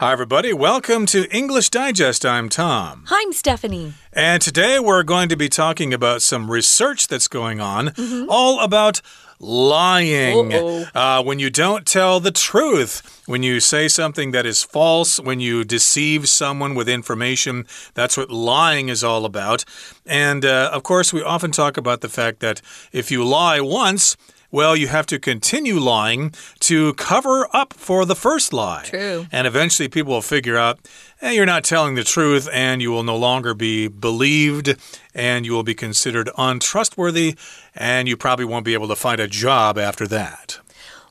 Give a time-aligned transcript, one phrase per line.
[0.00, 0.52] Hi, everybody.
[0.52, 2.26] Welcome to English Digest.
[2.26, 3.04] I'm Tom.
[3.10, 3.94] I'm Stephanie.
[4.12, 8.26] And today we're going to be talking about some research that's going on Mm -hmm.
[8.28, 9.00] all about
[9.38, 10.52] lying.
[10.52, 10.86] Uh -oh.
[10.94, 15.40] uh, when you don't tell the truth, when you say something that is false, when
[15.40, 19.64] you deceive someone with information, that's what lying is all about.
[20.06, 24.16] And uh, of course, we often talk about the fact that if you lie once,
[24.54, 28.84] well, you have to continue lying to cover up for the first lie.
[28.84, 29.26] True.
[29.32, 30.78] And eventually people will figure out
[31.20, 34.76] eh, you're not telling the truth and you will no longer be believed
[35.12, 37.34] and you will be considered untrustworthy
[37.74, 40.60] and you probably won't be able to find a job after that.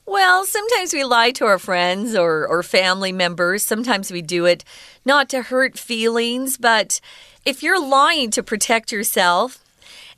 [0.06, 3.62] Well, sometimes we lie to our friends or, or family members.
[3.64, 4.64] Sometimes we do it
[5.04, 7.02] not to hurt feelings, but
[7.44, 9.63] if you're lying to protect yourself,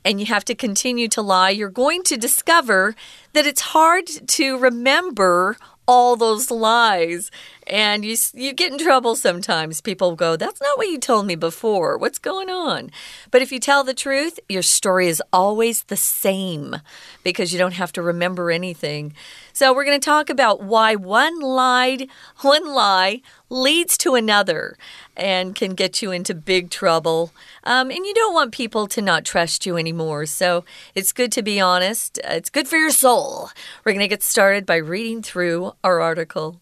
[0.06, 2.94] and you have to continue to lie, you're going to discover
[3.32, 5.56] that it's hard to remember
[5.88, 7.30] all those lies.
[7.66, 9.80] And you, you get in trouble sometimes.
[9.80, 11.98] People go, That's not what you told me before.
[11.98, 12.90] What's going on?
[13.32, 16.76] But if you tell the truth, your story is always the same
[17.24, 19.14] because you don't have to remember anything.
[19.52, 22.08] So we're going to talk about why one lied,
[22.42, 24.76] one lie leads to another
[25.16, 27.32] and can get you into big trouble.
[27.64, 30.26] Um, and you don't want people to not trust you anymore.
[30.26, 32.20] So it's good to be honest.
[32.22, 33.50] It's good for your soul.
[33.84, 36.60] We're going to get started by reading through our article.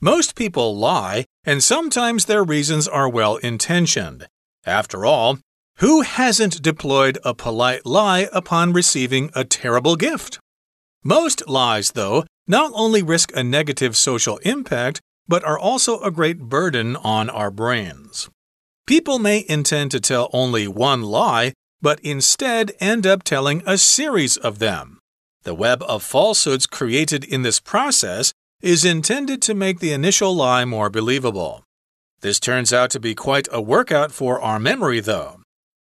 [0.00, 4.28] Most people lie, and sometimes their reasons are well intentioned.
[4.66, 5.38] After all,
[5.78, 10.38] who hasn't deployed a polite lie upon receiving a terrible gift?
[11.02, 16.40] Most lies, though, not only risk a negative social impact, but are also a great
[16.40, 18.28] burden on our brains.
[18.86, 24.36] People may intend to tell only one lie, but instead end up telling a series
[24.36, 24.98] of them.
[25.42, 30.64] The web of falsehoods created in this process is intended to make the initial lie
[30.64, 31.62] more believable.
[32.20, 35.40] This turns out to be quite a workout for our memory, though.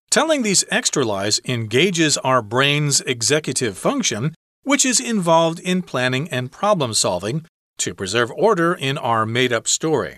[0.09, 6.52] Telling these extra lies engages our brain's executive function, which is involved in planning and
[6.52, 7.45] problem solving
[7.77, 10.17] to preserve order in our made up story.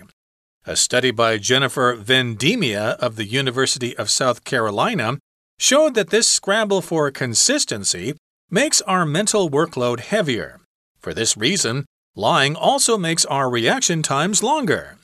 [0.66, 5.18] A study by Jennifer Vendemia of the University of South Carolina
[5.58, 8.14] showed that this scramble for consistency
[8.50, 10.60] makes our mental workload heavier.
[11.00, 11.86] For this reason,
[12.18, 14.98] lying also makes our reaction times longer.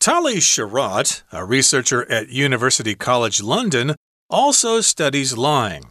[0.00, 3.94] Tali Sharot, a researcher at University College London,
[4.30, 5.84] also studies lying.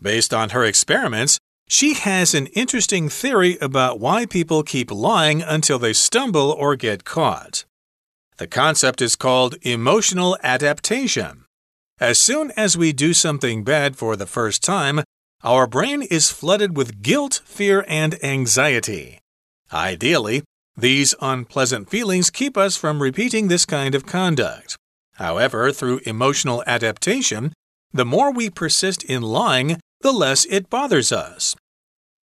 [0.00, 1.38] Based on her experiments,
[1.68, 7.04] she has an interesting theory about why people keep lying until they stumble or get
[7.04, 7.64] caught.
[8.36, 11.44] The concept is called emotional adaptation.
[11.98, 15.02] As soon as we do something bad for the first time,
[15.42, 19.18] our brain is flooded with guilt, fear, and anxiety.
[19.72, 20.42] Ideally,
[20.76, 24.76] these unpleasant feelings keep us from repeating this kind of conduct.
[25.14, 27.52] However, through emotional adaptation,
[27.92, 31.56] the more we persist in lying, the less it bothers us.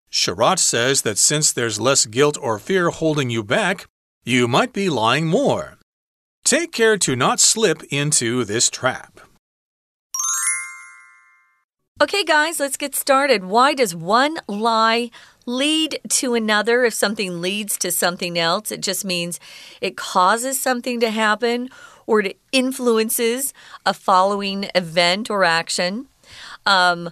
[0.09, 3.85] Sharot says that since there's less guilt or fear holding you back,
[4.23, 5.77] you might be lying more.
[6.45, 9.19] Take care to not slip into this trap.
[12.01, 13.43] Okay, guys, let's get started.
[13.43, 15.09] Why does one lie
[15.47, 16.83] lead to another?
[16.83, 19.39] If something leads to something else, it just means
[19.81, 21.69] it causes something to happen
[22.05, 23.53] or it influences
[23.85, 26.07] a following event or action.
[26.65, 27.09] Um,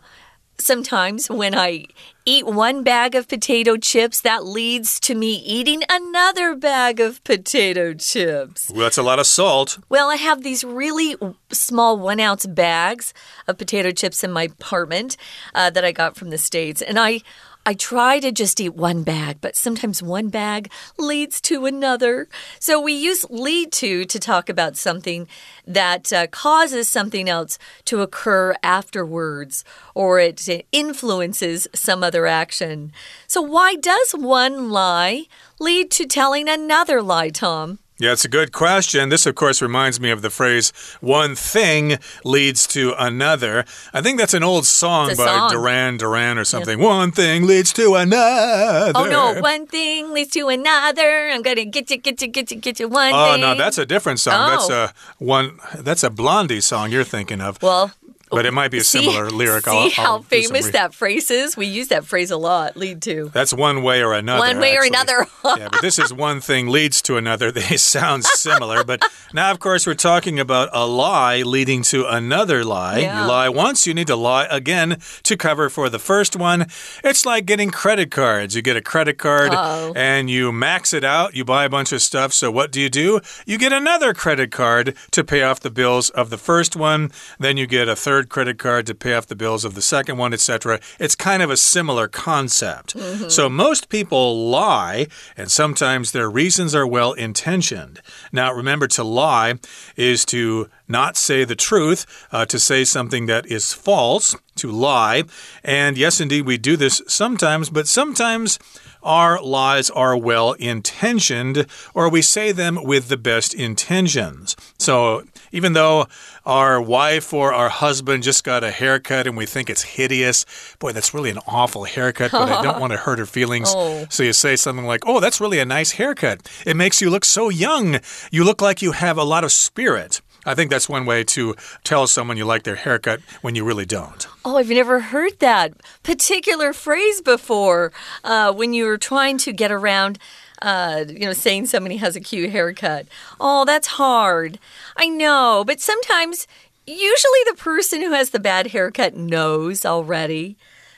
[0.57, 1.85] sometimes when I
[2.25, 7.93] eat one bag of potato chips, that leads to me eating another bag of potato
[7.93, 8.69] chips.
[8.69, 9.77] Well, that's a lot of salt.
[9.89, 11.15] Well, I have these really
[11.51, 13.13] small one ounce bags
[13.47, 15.17] of potato chips in my apartment
[15.53, 16.81] uh, that I got from the States.
[16.81, 17.21] And I.
[17.65, 22.27] I try to just eat one bag, but sometimes one bag leads to another.
[22.59, 25.27] So we use lead to to talk about something
[25.65, 29.63] that uh, causes something else to occur afterwards
[29.95, 32.91] or it influences some other action.
[33.25, 35.25] So, why does one lie
[35.59, 37.79] lead to telling another lie, Tom?
[37.97, 39.07] Yeah, it's a good question.
[39.07, 43.63] This, of course, reminds me of the phrase, one thing leads to another.
[43.93, 45.49] I think that's an old song by song.
[45.51, 46.77] Duran Duran or something.
[46.79, 48.91] One thing leads to another.
[48.95, 51.29] Oh no, one thing leads to another.
[51.29, 53.41] I'm gonna get you, get you, get you, get you one Oh, thing.
[53.41, 54.49] no, that's a different song.
[54.49, 54.73] That's Oh.
[54.73, 54.93] a
[55.23, 57.61] one that's a Blondie song you're thinking of.
[57.61, 57.91] Well,
[58.31, 59.65] but it might be a similar see, lyric.
[59.65, 61.55] See I'll, how I'll do famous that phrase is?
[61.55, 62.75] We use that phrase a lot.
[62.75, 63.29] Lead to.
[63.33, 64.39] That's one way or another.
[64.39, 65.27] One way or another.
[65.45, 67.51] yeah, but this is one thing leads to another.
[67.65, 69.01] They sound similar, but
[69.33, 72.99] now, of course, we're talking about a lie leading to another lie.
[72.99, 73.21] Yeah.
[73.21, 76.67] You lie once, you need to lie again to cover for the first one.
[77.03, 78.55] It's like getting credit cards.
[78.55, 79.93] You get a credit card Uh-oh.
[79.95, 81.33] and you max it out.
[81.35, 82.33] You buy a bunch of stuff.
[82.33, 83.19] So what do you do?
[83.45, 87.11] You get another credit card to pay off the bills of the first one.
[87.39, 90.17] Then you get a third credit card to pay off the bills of the second
[90.17, 90.79] one, etc.
[90.99, 92.95] It's kind of a similar concept.
[93.31, 98.01] So most people lie, and sometimes their reasons are well intentioned.
[98.31, 99.55] Now, remember, to lie
[99.95, 105.23] is to not say the truth, uh, to say something that is false, to lie.
[105.63, 108.59] And yes, indeed, we do this sometimes, but sometimes
[109.03, 114.55] our lies are well intentioned, or we say them with the best intentions.
[114.79, 116.07] So, even though
[116.45, 120.45] our wife or our husband just got a haircut and we think it's hideous,
[120.79, 123.73] boy, that's really an awful haircut, but I don't want to hurt her feelings.
[123.75, 124.05] Oh.
[124.09, 126.49] So, you say something like, Oh, that's really a nice haircut.
[126.65, 127.99] It makes you look so young.
[128.31, 130.21] You look like you have a lot of spirit.
[130.45, 133.85] I think that's one way to tell someone you like their haircut when you really
[133.85, 134.27] don't.
[134.43, 137.91] Oh, I've never heard that particular phrase before.
[138.23, 140.19] Uh, when you were trying to get around,
[140.61, 143.07] uh, you know, saying somebody has a cute haircut.
[143.39, 144.59] Oh, that's hard.
[144.95, 146.47] I know, but sometimes,
[146.85, 150.57] usually, the person who has the bad haircut knows already.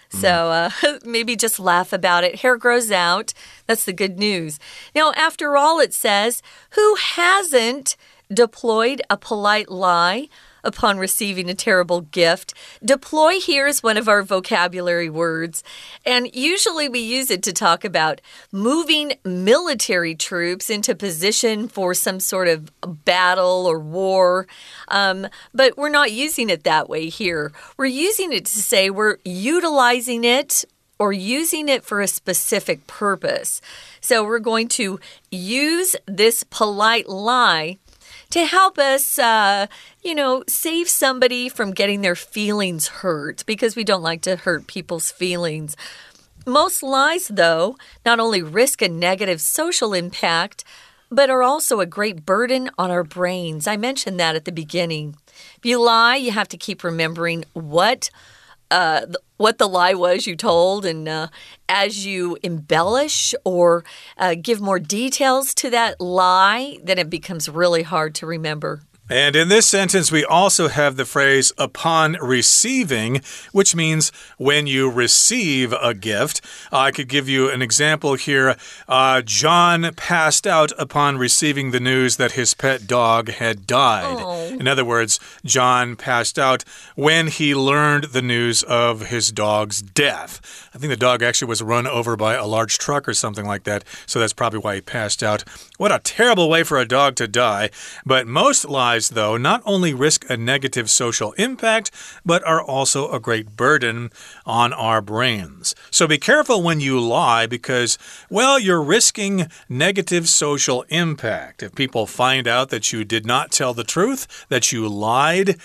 [0.10, 0.70] So uh,
[1.06, 2.36] maybe just laugh about it.
[2.36, 3.34] Hair grows out.
[3.66, 4.60] That's the good news.
[4.96, 7.98] Now, after all, it says, who hasn't
[8.34, 10.30] deployed a polite lie
[10.68, 12.54] upon receiving a terrible gift?
[12.84, 15.64] Deploy here is one of our vocabulary words,
[16.06, 18.22] and usually we use it to talk about
[18.52, 22.70] moving military troops into position for some sort of
[23.06, 24.46] battle or war.
[24.90, 27.54] Um, but we're not using it that way here.
[27.78, 30.66] We're using it to say we're utilizing it
[31.00, 33.62] or using it for a specific purpose.
[34.02, 35.00] So we're going to
[35.32, 37.78] use this polite lie
[38.30, 39.68] to help us, uh,
[40.04, 44.68] you know, save somebody from getting their feelings hurt because we don't like to hurt
[44.68, 45.76] people's feelings.
[46.46, 50.64] Most lies, though, not only risk a negative social impact,
[51.10, 53.68] but are also a great burden on our brains.
[53.68, 55.16] I mentioned that at the beginning.
[55.58, 58.10] If you lie, you have to keep remembering what
[58.72, 59.02] uh,
[59.38, 61.28] what the lie was you told, and uh,
[61.70, 63.84] as you embellish or
[64.18, 68.82] uh, give more details to that lie, then it becomes really hard to remember.
[69.10, 73.22] And in this sentence, we also have the phrase upon receiving,
[73.54, 76.42] which means when you receive a gift.
[76.74, 78.58] I could give you an example here.
[78.88, 84.18] Uh, John passed out upon receiving the news that his pet dog had died.
[84.20, 84.58] Oh.
[84.60, 86.66] In other words, John passed out
[86.96, 90.70] when he learned the news of his dog's death.
[90.76, 93.64] I think the dog actually was run over by a large truck or something like
[93.64, 95.44] that, so that's probably why he passed out.
[95.78, 97.70] What a terrible way for a dog to die.
[98.06, 98.66] But most
[99.06, 101.92] though, not only risk a negative social impact,
[102.26, 104.12] but are also a great burden
[104.46, 105.76] on our brains.
[105.92, 107.98] So be careful when you lie because,
[108.30, 111.64] well, you're risking negative social impact.
[111.64, 115.58] If people find out that you did not tell the truth, that you lied,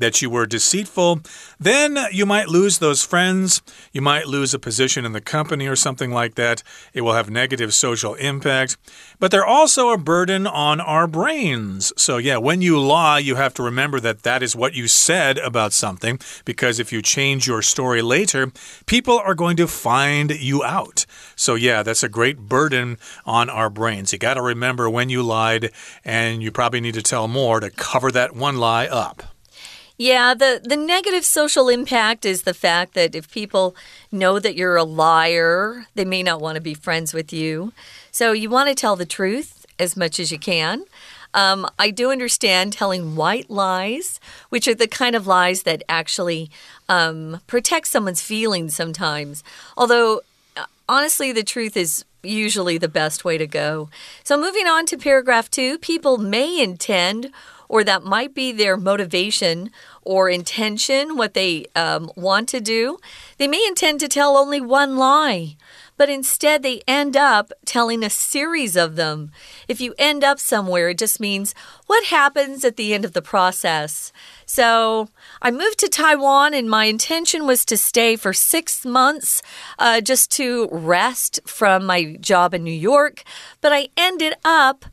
[0.00, 1.20] that you were deceitful,
[1.58, 3.62] then you might lose those friends.
[3.92, 6.62] You might lose a position in the company or something like that.
[6.92, 8.76] It will have negative social impact.
[9.18, 11.92] But they're also a burden on our brains.
[11.96, 15.38] So, yeah, when you lie, you have to remember that that is what you said
[15.38, 18.52] about something, because if you change your story later,
[18.86, 21.04] people are going to find you out.
[21.36, 24.12] So, yeah, that's a great burden on our brains.
[24.12, 25.72] You got to remember when you lied,
[26.04, 29.22] and you probably need to tell more to cover that one lie up.
[30.00, 33.74] Yeah, the, the negative social impact is the fact that if people
[34.12, 37.72] know that you're a liar, they may not want to be friends with you.
[38.12, 40.84] So you want to tell the truth as much as you can.
[41.34, 46.48] Um, I do understand telling white lies, which are the kind of lies that actually
[46.88, 49.42] um, protect someone's feelings sometimes.
[49.76, 50.20] Although,
[50.56, 53.88] uh, honestly, the truth is usually the best way to go.
[54.24, 57.30] So, moving on to paragraph two people may intend,
[57.68, 59.70] or that might be their motivation
[60.02, 62.98] or intention, what they um, want to do.
[63.36, 65.56] They may intend to tell only one lie
[65.98, 69.30] but instead they end up telling a series of them.
[69.66, 71.54] If you end up somewhere, it just means
[71.86, 74.12] what happens at the end of the process.
[74.46, 75.08] So
[75.42, 79.42] I moved to Taiwan, and my intention was to stay for six months
[79.78, 83.24] uh, just to rest from my job in New York.
[83.60, 84.84] But I ended up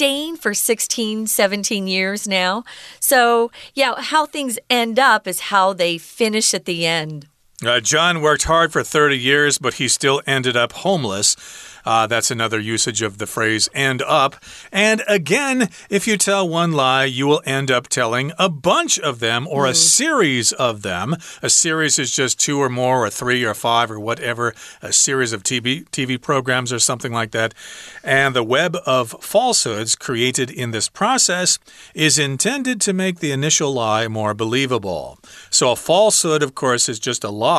[0.00, 2.64] staying for 16, 17 years now.
[3.00, 7.26] So, yeah, how things end up is how they finish at the end.
[7.64, 11.36] Uh, John worked hard for 30 years, but he still ended up homeless.
[11.84, 14.36] Uh, that's another usage of the phrase end up.
[14.72, 19.20] And again, if you tell one lie, you will end up telling a bunch of
[19.20, 19.70] them or mm.
[19.70, 21.16] a series of them.
[21.42, 25.32] A series is just two or more, or three or five, or whatever, a series
[25.32, 27.54] of TV, TV programs or something like that.
[28.02, 31.58] And the web of falsehoods created in this process
[31.94, 35.18] is intended to make the initial lie more believable.
[35.50, 37.49] So a falsehood, of course, is just a lie,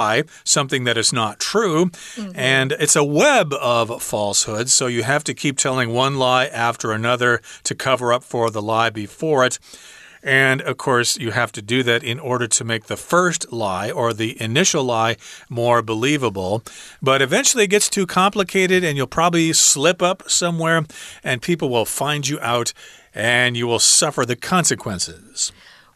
[0.43, 1.86] something that is not true.
[1.86, 2.31] Mm -hmm.
[2.36, 6.91] And it's a web of falsehoods, so you have to keep telling one lie after
[6.91, 9.60] another to cover up for the lie before it.
[10.24, 13.89] And of course, you have to do that in order to make the first lie
[13.89, 15.17] or the initial lie
[15.50, 16.63] more believable.
[17.01, 20.86] But eventually it gets too complicated and you'll probably slip up somewhere
[21.24, 22.74] and people will find you out
[23.15, 25.51] and you will suffer the consequences.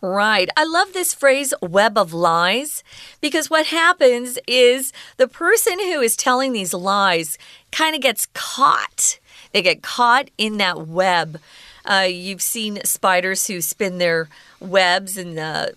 [0.05, 0.50] Right.
[0.55, 2.83] I love this phrase, web of lies,
[3.21, 7.39] because what happens is the person who is telling these lies
[7.71, 9.17] kind of gets caught.
[9.51, 11.39] They get caught in that web.
[11.85, 14.27] Uh, you've seen spiders who spin their
[14.59, 15.35] webs and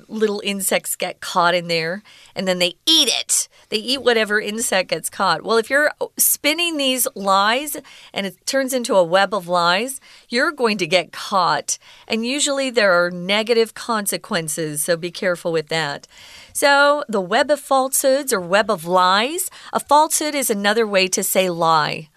[0.08, 2.02] little insects get caught in there
[2.34, 3.48] and then they eat it.
[3.68, 5.42] They eat whatever insect gets caught.
[5.42, 7.76] Well, if you're spinning these lies
[8.14, 11.78] and it turns into a web of lies, you're going to get caught.
[12.06, 16.06] And usually there are negative consequences, so be careful with that.
[16.52, 21.22] So, the web of falsehoods or web of lies, a falsehood is another way to
[21.22, 22.08] say lie.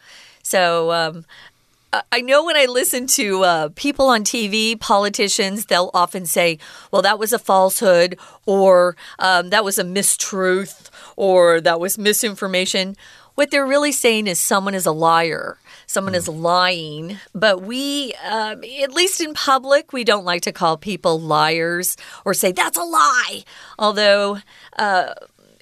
[0.41, 1.25] So, um,
[2.11, 6.57] I know when I listen to uh, people on TV, politicians, they'll often say,
[6.89, 12.95] well, that was a falsehood, or um, that was a mistruth, or that was misinformation.
[13.35, 15.57] What they're really saying is someone is a liar.
[15.85, 16.17] Someone mm.
[16.17, 17.17] is lying.
[17.35, 22.33] But we, uh, at least in public, we don't like to call people liars or
[22.33, 23.43] say that's a lie.
[23.77, 24.39] Although,
[24.77, 25.13] uh,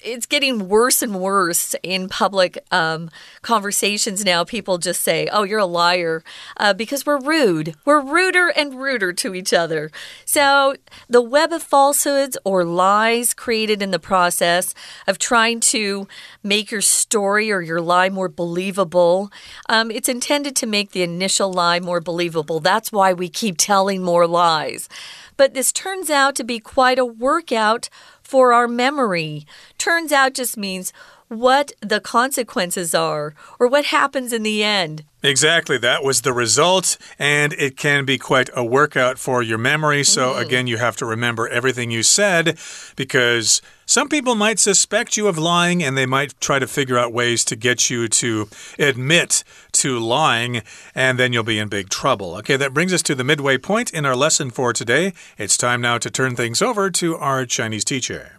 [0.03, 3.09] it's getting worse and worse in public um,
[3.41, 4.43] conversations now.
[4.43, 6.23] People just say, "Oh, you're a liar,"
[6.57, 7.75] uh, because we're rude.
[7.85, 9.91] We're ruder and ruder to each other.
[10.25, 10.75] So
[11.07, 14.73] the web of falsehoods or lies created in the process
[15.07, 16.07] of trying to
[16.43, 19.31] make your story or your lie more believable,
[19.67, 22.59] um, it's intended to make the initial lie more believable.
[22.59, 24.89] That's why we keep telling more lies.
[25.37, 27.87] But this turns out to be quite a workout
[28.29, 29.43] for our memory.
[29.79, 30.93] Turns out just means
[31.29, 35.03] what the consequences are or what happens in the end.
[35.21, 35.77] Exactly.
[35.77, 40.03] That was the result, and it can be quite a workout for your memory.
[40.03, 40.41] So, mm.
[40.41, 42.57] again, you have to remember everything you said
[42.95, 47.11] because some people might suspect you of lying and they might try to figure out
[47.11, 49.43] ways to get you to admit
[49.73, 50.61] to lying,
[50.95, 52.35] and then you'll be in big trouble.
[52.37, 55.13] Okay, that brings us to the midway point in our lesson for today.
[55.37, 58.38] It's time now to turn things over to our Chinese teacher.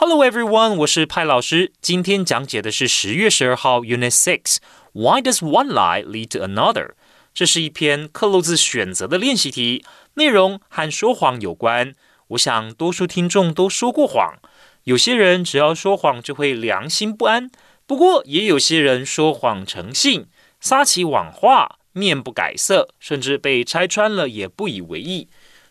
[0.00, 1.72] Hello everyone，我是派老师。
[1.82, 4.58] 今天讲解的是十月十二号 Unit Six。
[4.92, 6.90] Why does one lie lead to another？
[7.34, 11.96] 这是一篇克漏字选择的练习题，内容和说谎有关。
[12.28, 14.36] 我想多数听众都说过谎，
[14.84, 17.50] 有些人只要说谎就会良心不安。
[17.84, 20.28] 不过也有些人说谎成性，
[20.60, 25.26] 撒起谎话，面不改色，甚至被拆穿了也不以为意。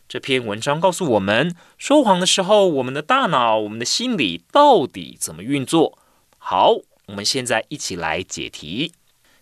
[0.07, 5.99] 这篇文章告诉我们，说谎的时候，我们的大脑、我们的心理到底怎么运作？
[6.37, 6.75] 好，
[7.07, 8.93] 我们现在一起来解题。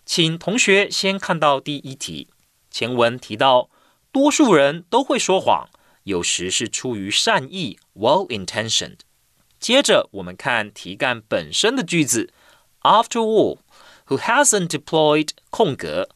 [0.04, 2.26] 请同学先看到第一题。
[2.68, 3.70] 前文提到，
[4.10, 5.68] 多数人都会说谎，
[6.02, 8.98] 有时是出于善意 （well-intentioned）。
[9.60, 12.32] 接着，我们看题干本身的句子
[12.82, 13.58] ：After all,
[14.08, 16.08] who hasn't deployed 空格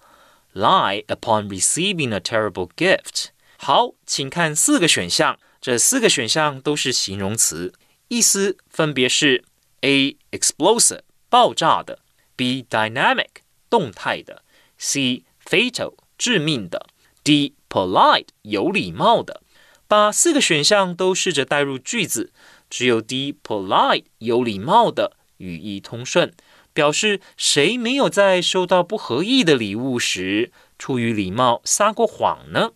[0.52, 3.28] lie upon receiving a terrible gift？
[3.62, 7.74] 好，请看四个选项，这四个选项都是形容词，
[8.08, 9.44] 意思分别是
[9.82, 10.16] ：A.
[10.30, 11.98] explosive 爆炸的
[12.38, 12.64] ；B.
[12.64, 13.28] dynamic
[13.68, 14.44] 动态的
[14.80, 15.24] ；C.
[15.44, 16.86] fatal 致命的
[17.22, 17.52] ；D.
[17.68, 19.42] polite 有礼貌的。
[19.86, 22.32] 把四个选项都试着带入句子，
[22.70, 23.36] 只有 D.
[23.44, 26.32] polite 有礼貌的语义通顺，
[26.72, 32.70] 表示谁没有在收到不合意的礼物时，出于礼貌撒过谎呢？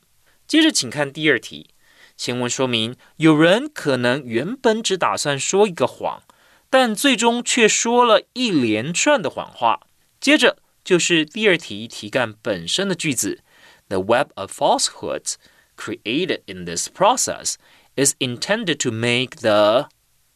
[0.47, 1.71] 接着，请看第二题。
[2.17, 6.23] 前文说明，有人可能原本只打算说一个谎，
[6.71, 9.81] 但最终却说了一连串的谎话。
[10.21, 13.41] 接着就是第二题题干本身的句子
[13.89, 15.35] ：The web of falsehoods
[15.77, 17.55] created in this process
[17.97, 19.89] is intended to make the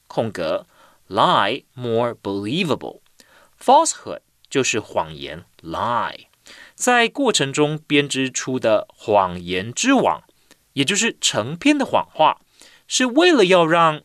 [0.07, 0.67] 空格
[1.09, 3.01] lie more believable。
[3.61, 6.28] Falsehood 就是谎言，lie。
[6.79, 10.23] 在过程中编织出的谎言之网，
[10.75, 12.41] 也就是成篇的谎话，
[12.87, 14.03] 是为了要让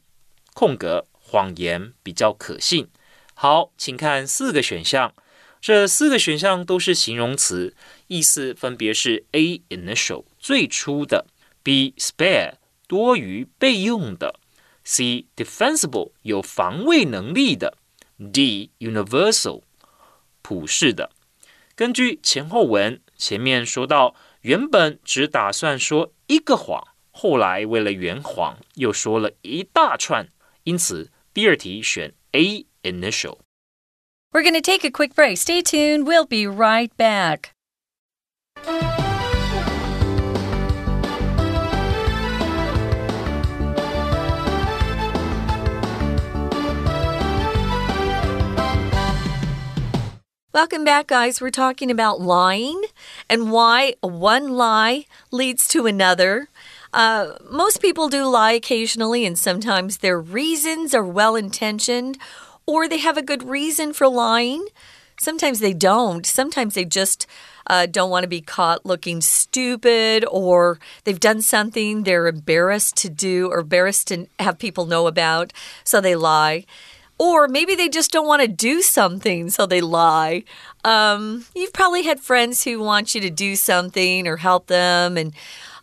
[0.55, 2.89] 空格谎言比较可信。
[3.35, 5.13] 好，请看四个选项，
[5.61, 7.75] 这四个选项都是形容词，
[8.07, 11.27] 意思分别是：A initial 最初的
[11.61, 12.55] ，B spare
[12.87, 14.39] 多余备用的
[14.83, 17.77] ，C defensible 有防卫能力的
[18.33, 19.61] ，D universal
[20.41, 21.11] 普世的。
[21.75, 30.29] 根据前后文，前面说到原本只打算说一个谎，后来为了圆谎又说了一大串，
[30.63, 33.39] 因此第二题选 A initial.
[34.31, 35.37] We're going to take a quick break.
[35.37, 36.05] Stay tuned.
[36.05, 37.51] We'll be right back.
[50.53, 51.41] Welcome back, guys.
[51.41, 52.83] We're talking about lying
[53.27, 56.47] and why one lie leads to another.
[56.93, 62.19] Uh, most people do lie occasionally, and sometimes their reasons are well intentioned
[62.67, 64.67] or they have a good reason for lying.
[65.19, 66.23] Sometimes they don't.
[66.23, 67.25] Sometimes they just
[67.65, 73.09] uh, don't want to be caught looking stupid or they've done something they're embarrassed to
[73.09, 75.51] do or embarrassed to have people know about,
[75.83, 76.65] so they lie.
[77.19, 80.43] Or maybe they just don't want to do something, so they lie.
[80.83, 85.33] Um, you've probably had friends who want you to do something or help them, and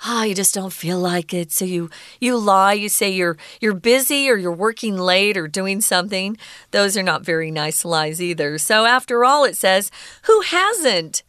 [0.03, 1.53] ah, oh, you just don't feel like it.
[1.53, 1.89] So you
[2.21, 2.73] you lie.
[2.73, 6.37] You say you're you're busy or you're working late or doing something.
[6.73, 8.59] Those are not very nice lies either.
[8.59, 9.91] So after all, it says,
[10.25, 11.23] who hasn't?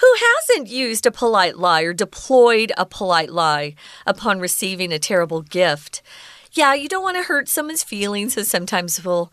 [0.00, 3.74] Who hasn't used a polite lie or deployed a polite lie
[4.06, 6.02] upon receiving a terrible gift?
[6.56, 9.30] Yeah, you don't want to hurt someone's feelings, so sometimes we'll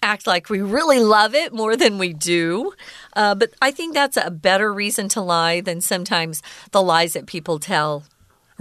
[0.00, 2.72] act like we really love it more than we do.
[3.14, 6.40] Uh, but I think that's a better reason to lie than sometimes
[6.70, 8.04] the lies that people tell.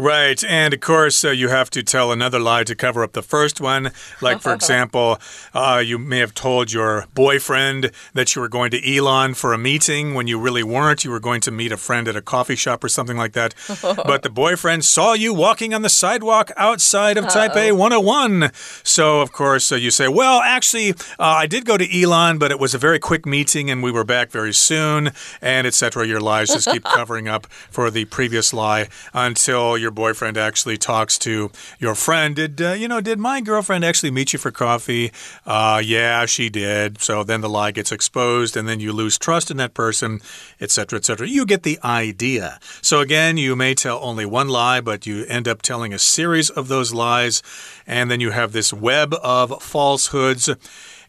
[0.01, 0.43] Right.
[0.43, 3.61] And of course, uh, you have to tell another lie to cover up the first
[3.61, 3.91] one.
[4.19, 5.19] Like, for example,
[5.53, 9.59] uh, you may have told your boyfriend that you were going to Yilan for a
[9.59, 11.03] meeting when you really weren't.
[11.03, 13.53] You were going to meet a friend at a coffee shop or something like that.
[13.83, 17.33] but the boyfriend saw you walking on the sidewalk outside of uh -oh.
[17.33, 18.49] Taipei 101.
[18.81, 22.49] So, of course, uh, you say, Well, actually, uh, I did go to Yilan, but
[22.49, 26.07] it was a very quick meeting and we were back very soon, and etc.
[26.07, 30.77] Your lies just keep covering up for the previous lie until your your boyfriend actually
[30.77, 33.01] talks to your friend, did uh, you know?
[33.01, 35.11] Did my girlfriend actually meet you for coffee?
[35.45, 37.01] Uh, yeah, she did.
[37.01, 40.21] So then the lie gets exposed, and then you lose trust in that person,
[40.61, 41.27] etc., etc.
[41.27, 42.57] You get the idea.
[42.81, 46.49] So again, you may tell only one lie, but you end up telling a series
[46.49, 47.43] of those lies,
[47.85, 50.49] and then you have this web of falsehoods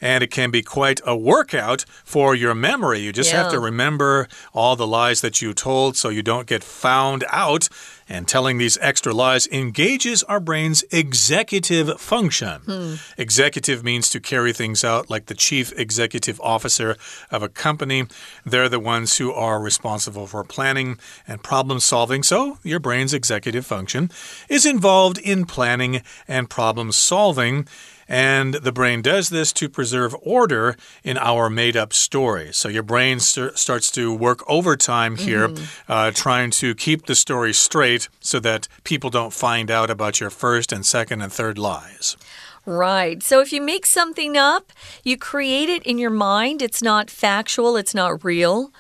[0.03, 2.99] and it can be quite a workout for your memory.
[2.99, 3.45] You just yeah.
[3.45, 7.69] have to remember all the lies that you told so you don't get found out.
[8.09, 12.61] And telling these extra lies engages our brain's executive function.
[12.67, 12.95] Hmm.
[13.17, 16.97] Executive means to carry things out, like the chief executive officer
[17.31, 18.05] of a company.
[18.45, 22.23] They're the ones who are responsible for planning and problem solving.
[22.23, 24.11] So, your brain's executive function
[24.49, 27.67] is involved in planning and problem solving.
[28.12, 32.53] And the brain does this to preserve order in our made up story.
[32.53, 35.64] So your brain st starts to work overtime here, mm -hmm.
[35.88, 40.31] uh, trying to keep the story straight so that people don't find out about your
[40.31, 42.16] first and second and third lies.
[42.64, 43.22] Right.
[43.22, 44.72] So if you make something up,
[45.03, 46.62] you create it in your mind.
[46.62, 48.70] It's not factual, it's not real.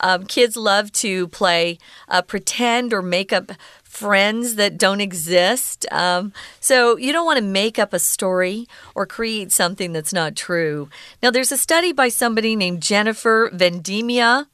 [0.00, 3.52] Um, kids love to play uh, pretend or make up
[3.88, 5.86] friends that don't exist.
[5.90, 10.36] Um, so you don't want to make up a story or create something that's not
[10.36, 10.88] true.
[11.22, 14.46] Now, there's a study by somebody named Jennifer Vendemia.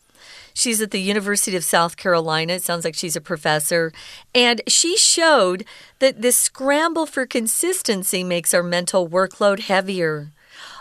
[0.54, 2.54] She's at the University of South Carolina.
[2.54, 3.92] It sounds like she's a professor.
[4.34, 5.64] And she showed
[5.98, 10.28] that this scramble for consistency makes our mental workload heavier.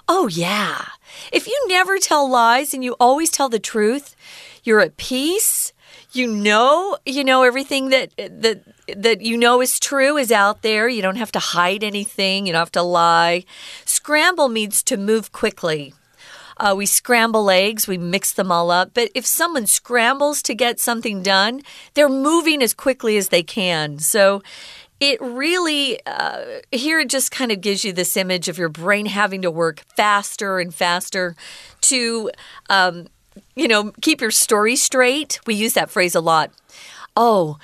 [0.08, 0.90] Oh, yeah.
[1.32, 4.16] If you never tell lies and you always tell the truth,
[4.64, 5.73] you're at peace
[6.12, 8.62] you know you know everything that that
[8.96, 10.88] that you know is true is out there.
[10.88, 12.46] You don't have to hide anything.
[12.46, 13.46] You don't have to lie.
[13.86, 15.94] Scramble means to move quickly.
[16.58, 18.92] Uh, we scramble eggs, we mix them all up.
[18.94, 21.62] But if someone scrambles to get something done,
[21.94, 23.98] they're moving as quickly as they can.
[24.00, 24.44] So
[25.00, 29.08] it really, uh, here it just kind of gives you this image of your brain
[29.08, 31.36] having to work faster and faster
[31.82, 32.32] to
[32.70, 33.08] um,
[33.56, 35.40] you know, keep your story straight.
[35.46, 36.52] We use that phrase a lot.
[37.16, 37.58] Oh,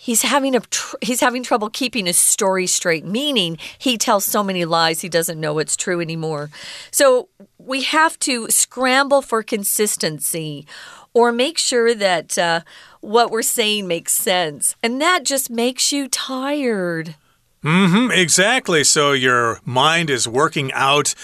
[0.00, 0.62] he's having a
[1.02, 5.40] he's having trouble keeping his story straight meaning he tells so many lies he doesn't
[5.40, 6.48] know what's true anymore
[6.90, 7.28] so
[7.58, 10.66] we have to scramble for consistency
[11.12, 12.60] or make sure that uh,
[13.00, 17.16] what we're saying makes sense and that just makes you tired
[17.64, 18.84] Mm -hmm, exactly.
[18.84, 21.14] So your mind is working out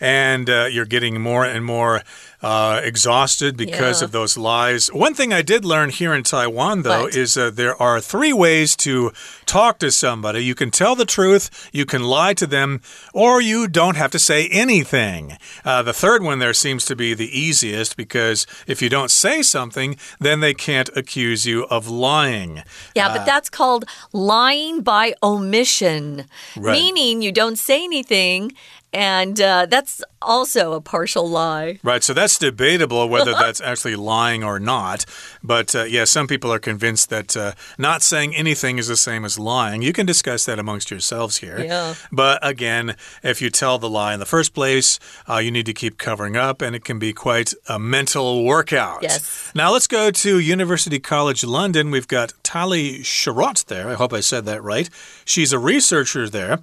[0.00, 2.02] and uh, you're getting more and more
[2.42, 4.04] uh, exhausted because yeah.
[4.06, 4.88] of those lies.
[4.92, 7.16] One thing I did learn here in Taiwan, though, what?
[7.16, 9.12] is uh, there are three ways to
[9.46, 10.44] talk to somebody.
[10.44, 12.80] You can tell the truth, you can lie to them,
[13.12, 15.38] or you don't have to say anything.
[15.64, 19.42] Uh, the third one there seems to be the easiest because if you don't say
[19.42, 22.62] something, then they can't accuse you of lying.
[22.94, 26.24] Yeah, but Uh, that's called lying by omission,
[26.56, 26.72] Right.
[26.72, 28.52] meaning you don't say anything.
[28.92, 31.78] And uh, that's also a partial lie.
[31.82, 35.04] Right, so that's debatable whether that's actually lying or not.
[35.42, 39.24] But uh, yeah, some people are convinced that uh, not saying anything is the same
[39.24, 39.82] as lying.
[39.82, 41.58] You can discuss that amongst yourselves here.
[41.60, 41.94] Yeah.
[42.10, 45.74] But again, if you tell the lie in the first place, uh, you need to
[45.74, 49.02] keep covering up, and it can be quite a mental workout.
[49.02, 49.52] Yes.
[49.54, 51.90] Now let's go to University College London.
[51.90, 53.88] We've got Tali Sharot there.
[53.88, 54.88] I hope I said that right.
[55.24, 56.60] She's a researcher there.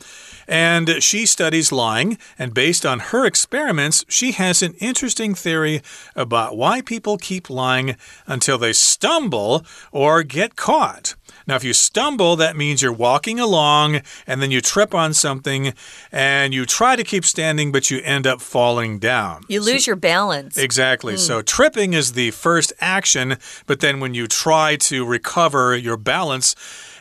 [0.47, 5.81] And she studies lying, and based on her experiments, she has an interesting theory
[6.15, 7.95] about why people keep lying
[8.27, 11.15] until they stumble or get caught.
[11.47, 15.73] Now, if you stumble, that means you're walking along and then you trip on something
[16.11, 19.43] and you try to keep standing, but you end up falling down.
[19.47, 20.57] You lose your balance.
[20.57, 21.13] Exactly.
[21.13, 21.19] Hmm.
[21.19, 26.55] So tripping is the first action, but then when you try to recover your balance,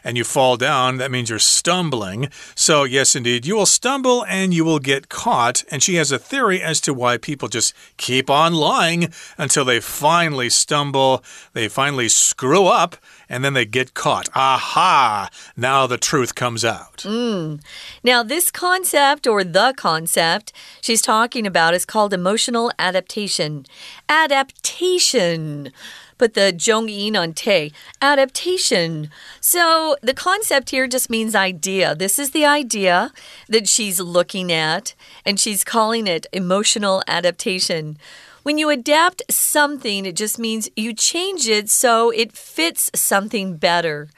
[0.04, 2.28] and you fall down, that means you're stumbling.
[2.54, 5.64] So, yes, indeed, you will stumble and you will get caught.
[5.70, 9.80] And she has a theory as to why people just keep on lying until they
[9.80, 12.96] finally stumble, they finally screw up,
[13.28, 14.28] and then they get caught.
[14.34, 15.28] Aha!
[15.56, 17.02] Now the truth comes out.
[17.02, 17.56] Hmm.
[18.02, 23.66] Now, this concept or the concept she's talking about is called emotional adaptation.
[24.08, 25.72] Adaptation.
[26.18, 27.72] Put the zhong yin on te.
[28.02, 29.10] Adaptation.
[29.40, 31.94] So the concept here just means idea.
[31.94, 33.12] This is the idea
[33.48, 37.98] that she's looking at, and she's calling it emotional adaptation.
[38.42, 44.08] When you adapt something, it just means you change it so it fits something better.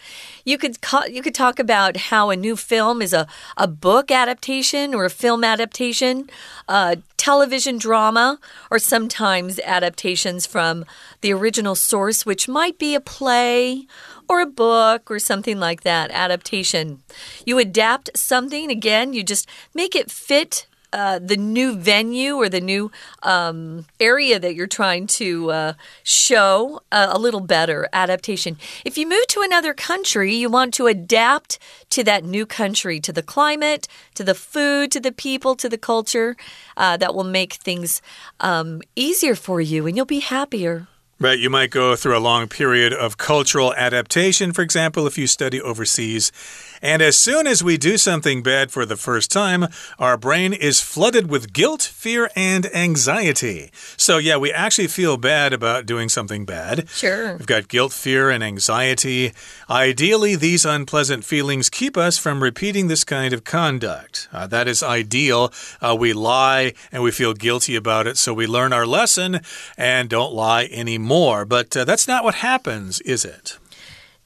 [0.44, 0.76] You could
[1.08, 3.26] you could talk about how a new film is a,
[3.56, 6.30] a book adaptation or a film adaptation,
[6.68, 8.38] a television drama,
[8.70, 10.84] or sometimes adaptations from
[11.20, 13.86] the original source, which might be a play
[14.28, 16.10] or a book or something like that.
[16.12, 17.02] Adaptation.
[17.44, 22.60] You adapt something, again, you just make it fit uh, the new venue or the
[22.60, 22.90] new
[23.22, 25.72] um, area that you're trying to uh,
[26.02, 28.56] show uh, a little better adaptation.
[28.84, 31.58] If you move to another country, you want to adapt
[31.90, 35.78] to that new country, to the climate, to the food, to the people, to the
[35.78, 36.36] culture.
[36.76, 38.00] Uh, that will make things
[38.40, 40.86] um, easier for you and you'll be happier.
[41.22, 45.26] Right, you might go through a long period of cultural adaptation, for example, if you
[45.26, 46.32] study overseas.
[46.80, 49.66] And as soon as we do something bad for the first time,
[49.98, 53.70] our brain is flooded with guilt, fear, and anxiety.
[53.98, 56.88] So, yeah, we actually feel bad about doing something bad.
[56.88, 57.36] Sure.
[57.36, 59.34] We've got guilt, fear, and anxiety.
[59.68, 64.26] Ideally, these unpleasant feelings keep us from repeating this kind of conduct.
[64.32, 65.52] Uh, that is ideal.
[65.82, 69.40] Uh, we lie and we feel guilty about it, so we learn our lesson
[69.76, 71.09] and don't lie anymore.
[71.10, 73.58] More, but uh, that's not what happens, is it?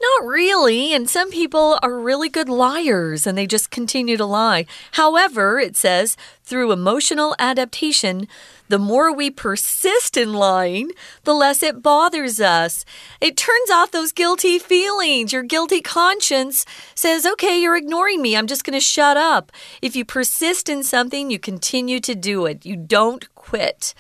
[0.03, 0.93] Not really.
[0.93, 4.67] And some people are really good liars and they just continue to lie.
[4.93, 8.29] However, it says through emotional adaptation,
[8.69, 10.91] the more we persist in lying,
[11.23, 12.85] the less it bothers us.
[13.19, 15.33] It turns off those guilty feelings.
[15.33, 18.37] Your guilty conscience says, okay, you're ignoring me.
[18.37, 19.53] I'm just going to shut up.
[19.81, 23.95] If you persist in something, you continue to do it, you don't quit.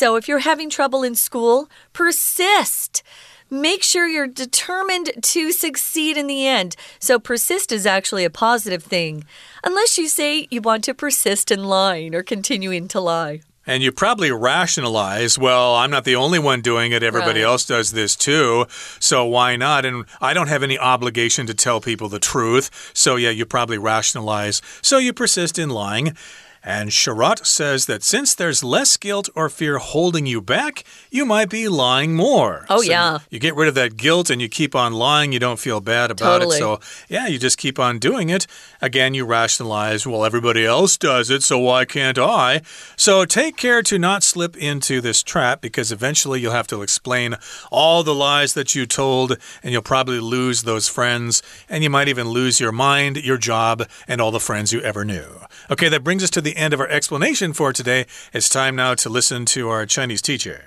[0.00, 3.02] So if you're having trouble in school, persist.
[3.50, 6.74] Make sure you're determined to succeed in the end.
[6.98, 9.24] So, persist is actually a positive thing,
[9.62, 13.42] unless you say you want to persist in lying or continuing to lie.
[13.66, 17.02] And you probably rationalize, well, I'm not the only one doing it.
[17.02, 17.50] Everybody Right.
[17.50, 18.64] else does this too.
[19.00, 19.84] So why not?
[19.84, 22.70] And I don't have any obligation to tell people the truth.
[22.94, 24.62] So, yeah, you probably rationalize.
[24.80, 26.16] So you persist in lying.
[26.62, 31.48] And Sharot says that since there's less guilt or fear holding you back, you might
[31.48, 32.66] be lying more.
[32.68, 33.14] Oh, so yeah.
[33.14, 35.32] You, you, get rid of that guilt and you keep on lying.
[35.32, 36.56] You don't feel bad about totally.
[36.56, 36.60] it.
[36.60, 38.46] So, yeah, you just keep on doing it.
[38.82, 42.60] Again, you rationalize, well, everybody else does it, so why can't I?
[42.96, 47.36] So, take care to not slip into this trap because eventually you'll have to explain
[47.70, 52.08] all the lies that you told, and you'll probably lose those friends, and you might
[52.08, 55.40] even lose your mind, your job, and all the friends you ever knew.
[55.69, 58.05] Okay, that brings us to the the end of our explanation for today.
[58.31, 60.61] It's time now to listen to our Chinese teacher.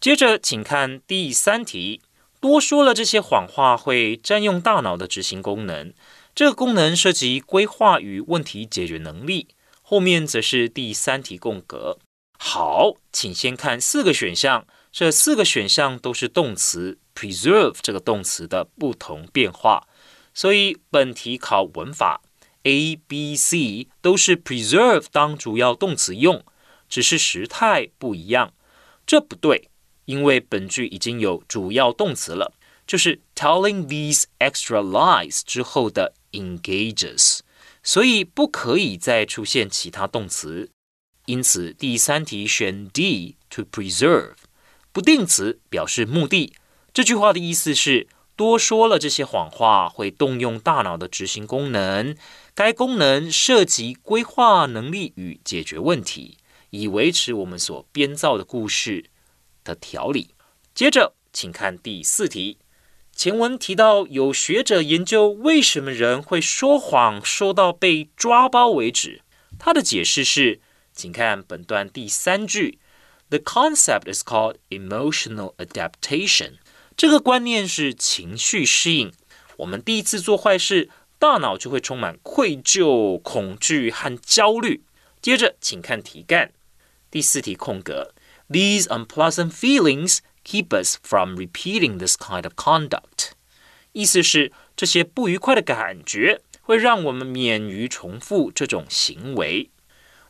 [0.00, 2.00] 接着，请看第三题。
[2.40, 5.92] 多说了这些谎话会占用大脑的执行功能，
[6.34, 9.48] 这个功能涉及规划与问题解决能力。
[9.82, 11.98] 后面则是第三题空格。
[12.38, 19.86] 好，请先看四个选项，这四个选项都是动词 preserve 这个动词的不同变化，
[20.32, 22.22] 所以本题考文法。
[22.65, 26.43] A、B、C 都是 preserve 当主要动词用，
[26.89, 28.53] 只是时态不一样。
[29.05, 29.69] 这不对，
[30.05, 32.53] 因为本句已经有主要动词了，
[32.87, 37.41] 就是 telling these extra lies 之后的 engages，
[37.83, 40.71] 所以不可以再出现其他动词。
[41.27, 44.33] 因此，第三题选 D to preserve，
[44.91, 46.55] 不定词表示目的。
[46.91, 48.07] 这句话的意思是。
[48.35, 52.15] 多说了这些谎话，会动用大脑的执行功能。
[52.53, 56.37] 该功能涉及规划能力与解决问题，
[56.69, 59.05] 以维持我们所编造的故事
[59.63, 60.35] 的条理。
[60.73, 62.57] 接着，请看第四题。
[63.13, 69.21] 前文提到，有学者研究为什么人会说谎，说到被抓包为止。
[69.57, 70.59] 他的解释是，
[70.93, 72.79] 请看本段第三句
[73.29, 76.55] ：The concept is called emotional adaptation。
[76.97, 79.11] 这个观念是情绪适应。
[79.57, 84.81] 我们第一次做坏事，大脑就会充满愧疚、恐惧和焦虑。
[85.21, 86.51] 接着，请看题干，
[87.11, 88.13] 第四题空格。
[88.49, 93.31] These unpleasant feelings keep us from repeating this kind of conduct。
[93.91, 99.69] 意思是这些不愉快的感觉会让我们免于重复这种行为。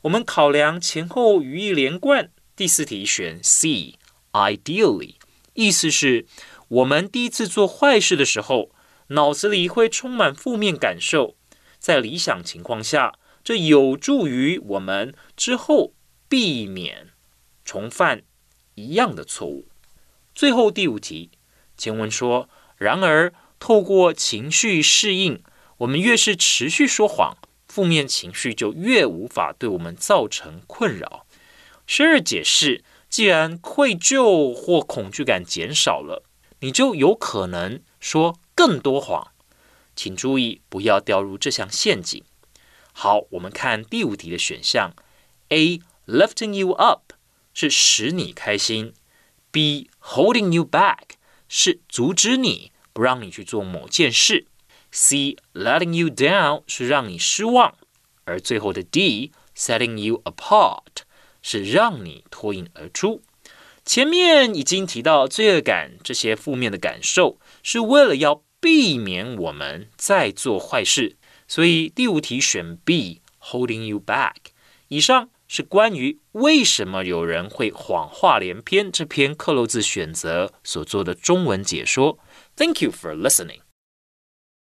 [0.01, 3.95] 我们考量前后语义连贯，第四题选 C。
[4.32, 5.15] Ideally，
[5.54, 6.25] 意思是。
[6.75, 8.69] 我们第一次做坏事的时候，
[9.07, 11.38] 脑子里会充满负面感受。
[11.79, 15.93] 在理想情况下，这有助于我们之后
[16.27, 17.11] 避免
[17.63, 18.23] 重犯
[18.73, 19.69] 一样的错误。
[20.33, 21.29] 最后第五题，
[21.77, 25.41] 前文说：然而，透过情绪适应，
[25.77, 27.38] 我们越是持续说谎，
[27.69, 31.25] 负面情绪就越无法对我们造成困扰。
[31.88, 36.24] 学而解释：既然愧疚或恐惧感减少了。
[36.59, 39.31] 你就有可能说更多谎，
[39.95, 42.23] 请注意不要掉入这项陷阱。
[42.93, 44.93] 好，我们看第五题的选项
[45.49, 45.81] ：A.
[46.07, 47.13] Lifting you up
[47.53, 48.93] 是使你开心
[49.51, 49.89] ；B.
[50.01, 51.15] Holding you back
[51.49, 54.45] 是阻止你不让你去做某件事
[54.91, 55.35] ；C.
[55.53, 57.73] Letting you down 是让你失望；
[58.23, 59.31] 而最后的 D.
[59.55, 61.03] Setting you apart
[61.41, 63.21] 是让你脱颖而出。
[63.84, 71.16] 前面已经提到，罪恶感这些负面的感受是为了要避免我们再做坏事，
[71.48, 74.36] 所以第五题选 B，holding you back。
[74.88, 82.18] 以上是关于为什么有人会谎话连篇这篇克漏字选择所做的中文解说。
[82.56, 83.60] Thank you for listening.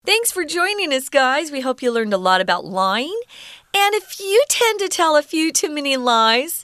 [0.04, 1.52] Thanks for joining us, guys.
[1.52, 3.16] We hope you learned a lot about lying.
[3.72, 6.64] And if you tend to tell a few too many lies,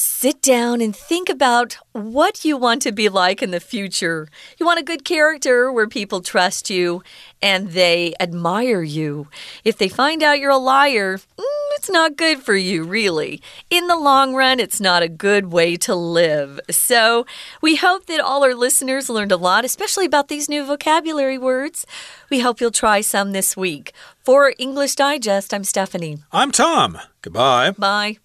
[0.00, 4.28] sit down and think about what you want to be like in the future.
[4.56, 7.02] You want a good character where people trust you
[7.42, 9.26] and they admire you.
[9.64, 11.42] If they find out you're a liar, mm,
[11.76, 13.42] it's not good for you, really.
[13.70, 16.60] In the long run, it's not a good way to live.
[16.70, 17.26] So,
[17.60, 21.86] we hope that all our listeners learned a lot, especially about these new vocabulary words.
[22.30, 23.92] We hope you'll try some this week.
[24.22, 26.18] For English Digest, I'm Stephanie.
[26.30, 26.98] I'm Tom.
[27.20, 27.72] Goodbye.
[27.72, 28.18] Bye.